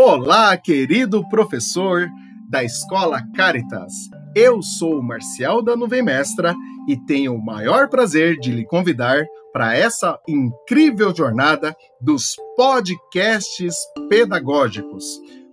Olá, 0.00 0.56
querido 0.56 1.28
professor 1.28 2.08
da 2.48 2.62
Escola 2.62 3.20
Caritas. 3.34 3.92
Eu 4.32 4.62
sou 4.62 5.00
o 5.00 5.02
Marcial 5.02 5.60
da 5.60 5.74
Nuvem 5.74 6.04
Mestra 6.04 6.54
e 6.86 6.96
tenho 6.96 7.34
o 7.34 7.44
maior 7.44 7.88
prazer 7.88 8.38
de 8.38 8.52
lhe 8.52 8.64
convidar 8.64 9.26
para 9.52 9.76
essa 9.76 10.16
incrível 10.28 11.12
jornada 11.12 11.76
dos 12.00 12.36
podcasts 12.56 13.74
pedagógicos. 14.08 15.04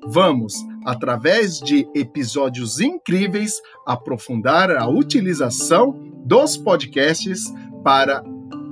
Vamos, 0.05 0.53
através 0.85 1.59
de 1.59 1.89
episódios 1.95 2.79
incríveis, 2.79 3.59
aprofundar 3.83 4.69
a 4.69 4.87
utilização 4.87 5.91
dos 6.23 6.55
podcasts 6.55 7.51
para 7.83 8.23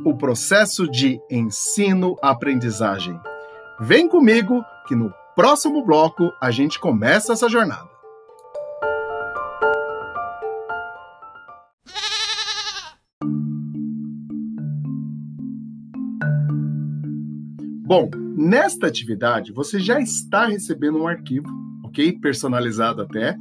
o 0.06 0.16
processo 0.16 0.88
de 0.88 1.20
ensino-aprendizagem. 1.32 3.20
Vem 3.80 4.08
comigo 4.08 4.64
que 4.88 4.94
no 4.94 5.12
próximo 5.36 5.84
bloco 5.84 6.32
a 6.40 6.52
gente 6.52 6.80
começa 6.80 7.34
essa 7.34 7.50
jornada. 7.50 7.90
Bom, 17.86 18.10
nesta 18.36 18.88
atividade 18.88 19.52
você 19.52 19.80
já 19.80 20.00
está 20.00 20.46
recebendo 20.48 20.98
um 20.98 21.08
arquivo, 21.08 21.48
ok? 21.84 22.20
Personalizado 22.20 23.02
até. 23.02 23.36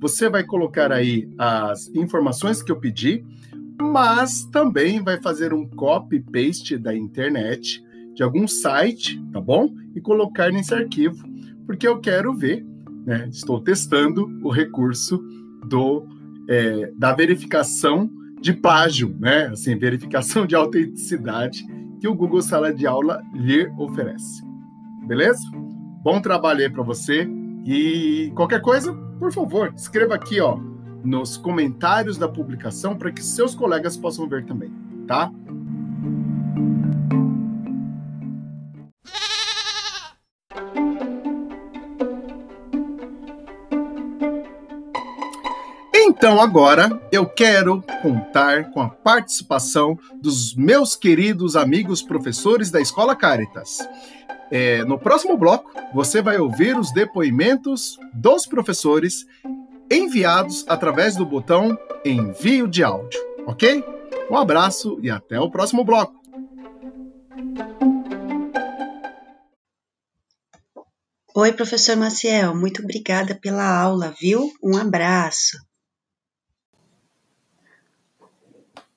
Você 0.00 0.28
vai 0.28 0.44
colocar 0.44 0.90
aí 0.90 1.28
as 1.38 1.88
informações 1.94 2.62
que 2.62 2.72
eu 2.72 2.78
pedi, 2.78 3.24
mas 3.80 4.44
também 4.46 5.02
vai 5.02 5.20
fazer 5.20 5.52
um 5.52 5.68
copy-paste 5.68 6.76
da 6.76 6.94
internet 6.94 7.83
de 8.14 8.22
algum 8.22 8.46
site, 8.46 9.22
tá 9.32 9.40
bom? 9.40 9.74
E 9.94 10.00
colocar 10.00 10.50
nesse 10.50 10.72
arquivo, 10.74 11.26
porque 11.66 11.86
eu 11.86 11.98
quero 12.00 12.32
ver, 12.34 12.64
né? 13.04 13.28
Estou 13.30 13.60
testando 13.60 14.28
o 14.42 14.50
recurso 14.50 15.18
do 15.68 16.06
é, 16.48 16.92
da 16.96 17.14
verificação 17.14 18.10
de 18.40 18.52
plágio, 18.52 19.16
né? 19.18 19.46
Assim, 19.46 19.76
verificação 19.76 20.46
de 20.46 20.54
autenticidade 20.54 21.64
que 22.00 22.08
o 22.08 22.14
Google 22.14 22.42
Sala 22.42 22.72
de 22.72 22.86
Aula 22.86 23.22
lhe 23.34 23.66
oferece. 23.78 24.42
Beleza? 25.06 25.40
Bom 26.02 26.20
trabalho 26.20 26.60
aí 26.60 26.70
para 26.70 26.82
você 26.82 27.26
e 27.64 28.30
qualquer 28.34 28.60
coisa, 28.60 28.92
por 29.18 29.32
favor, 29.32 29.72
escreva 29.74 30.14
aqui, 30.14 30.38
ó, 30.38 30.58
nos 31.02 31.38
comentários 31.38 32.18
da 32.18 32.28
publicação 32.28 32.96
para 32.96 33.10
que 33.10 33.24
seus 33.24 33.54
colegas 33.54 33.96
possam 33.96 34.28
ver 34.28 34.44
também, 34.44 34.70
tá? 35.06 35.32
Então 46.16 46.40
agora 46.40 47.02
eu 47.10 47.26
quero 47.26 47.82
contar 48.00 48.70
com 48.70 48.80
a 48.80 48.88
participação 48.88 49.98
dos 50.22 50.54
meus 50.54 50.94
queridos 50.94 51.56
amigos 51.56 52.00
professores 52.00 52.70
da 52.70 52.80
Escola 52.80 53.16
Caritas. 53.16 53.78
É, 54.48 54.84
no 54.84 54.96
próximo 54.96 55.36
bloco, 55.36 55.72
você 55.92 56.22
vai 56.22 56.38
ouvir 56.38 56.78
os 56.78 56.92
depoimentos 56.92 57.98
dos 58.14 58.46
professores 58.46 59.26
enviados 59.90 60.64
através 60.68 61.16
do 61.16 61.26
botão 61.26 61.76
Envio 62.04 62.68
de 62.68 62.84
Áudio, 62.84 63.20
ok? 63.44 63.84
Um 64.30 64.36
abraço 64.36 64.98
e 65.02 65.10
até 65.10 65.38
o 65.40 65.50
próximo 65.50 65.84
bloco. 65.84 66.14
Oi, 71.34 71.52
professor 71.52 71.96
Maciel, 71.96 72.54
muito 72.54 72.82
obrigada 72.82 73.34
pela 73.34 73.66
aula, 73.66 74.14
viu? 74.20 74.48
Um 74.62 74.76
abraço. 74.76 75.58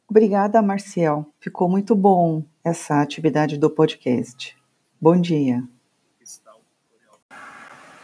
Obrigada, 0.09 0.61
Marcial. 0.61 1.25
Ficou 1.39 1.67
muito 1.67 1.93
bom 1.93 2.41
essa 2.63 3.01
atividade 3.01 3.57
do 3.57 3.69
podcast. 3.69 4.55
Bom 5.01 5.19
dia. 5.19 5.61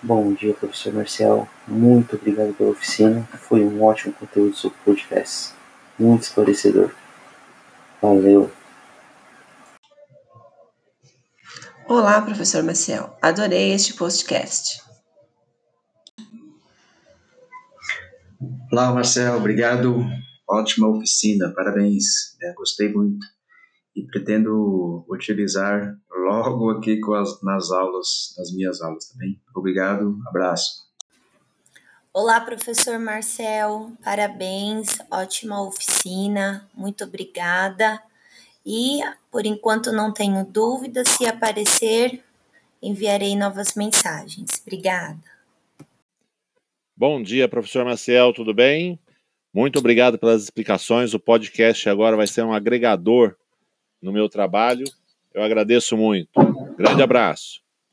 Bom 0.02 0.34
dia, 0.34 0.53
professor 0.53 0.94
Marcial. 0.94 1.47
Muito 1.66 2.18
obrigado 2.18 2.53
pela 2.56 2.72
oficina. 2.72 3.24
Foi 3.40 3.64
um 3.64 3.81
ótimo 3.81 4.14
conteúdo 4.14 4.53
sobre 4.53 4.78
podcast. 4.84 5.53
Muito 5.97 6.24
esclarecedor. 6.24 6.94
Valeu. 8.02 8.52
Olá, 11.88 12.22
professor 12.22 12.64
Marcial. 12.64 13.18
Adorei 13.22 13.72
este 13.72 13.94
podcast. 13.94 14.84
Olá, 18.70 18.91
Marcel. 18.91 19.38
Obrigado 19.38 20.06
ótima 20.48 20.88
oficina, 20.90 21.54
parabéns, 21.54 22.38
é, 22.42 22.54
gostei 22.54 22.92
muito. 22.92 23.26
E 23.96 24.04
pretendo 24.08 25.06
utilizar 25.08 25.96
logo 26.09 26.72
aqui 26.72 27.00
com 27.00 27.14
as, 27.14 27.42
nas 27.44 27.72
aulas, 27.72 28.34
nas 28.38 28.52
minhas 28.52 28.82
aulas 28.82 29.09
também. 29.09 29.40
Obrigado, 29.56 30.20
abraço. 30.28 30.84
Olá, 32.12 32.40
professor 32.42 33.00
Marcel, 33.00 33.92
parabéns, 34.03 35.00
ótima 35.09 35.62
oficina, 35.62 36.70
muito 36.74 37.03
obrigada. 37.03 38.02
E 38.66 39.00
por 39.32 39.46
enquanto 39.46 39.92
não 39.92 40.14
tenho 40.14 40.46
dúvidas, 40.46 41.09
se 41.09 41.26
aparecer, 41.26 42.24
enviarei 42.82 43.36
novas 43.36 43.74
mensagens. 43.76 44.62
Obrigada. 44.62 45.18
Bom 46.96 47.22
dia, 47.22 47.50
professor 47.50 47.84
Marcel, 47.84 48.32
tudo 48.32 48.53
bem? 48.53 49.00
Muito 49.53 49.78
obrigado 49.78 50.18
pelas 50.18 50.44
explicações. 50.44 51.14
O 51.14 51.19
podcast 51.19 51.88
agora 51.88 52.18
vai 52.18 52.25
ser 52.25 52.44
um 52.44 52.53
agregador 52.53 53.36
no 54.02 54.12
meu 54.12 54.28
trabalho. 54.28 54.86
Eu 55.34 55.44
agradeço 55.44 55.96
muito. 55.96 56.31
Grande 56.78 57.02
abraço. 57.03 57.62